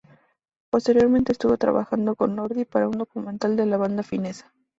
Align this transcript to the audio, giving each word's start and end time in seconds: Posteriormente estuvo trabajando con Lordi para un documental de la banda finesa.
Posteriormente 0.71 1.31
estuvo 1.31 1.59
trabajando 1.59 2.15
con 2.15 2.35
Lordi 2.35 2.65
para 2.65 2.87
un 2.87 2.97
documental 2.97 3.55
de 3.55 3.67
la 3.67 3.77
banda 3.77 4.01
finesa. 4.01 4.51